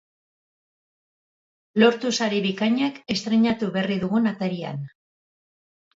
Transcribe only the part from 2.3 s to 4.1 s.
bikainak estreinatu berri